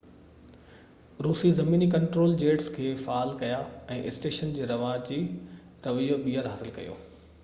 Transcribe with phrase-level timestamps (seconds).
[1.25, 3.59] روسي زميني control jets کي فعال ڪيا
[3.97, 5.21] ۽ اسٽيشن جو رواجي
[5.89, 6.97] رويو ٻيهر حاصل ڪيو